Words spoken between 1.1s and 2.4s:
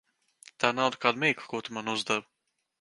mīkla, ko tu man uzdevi.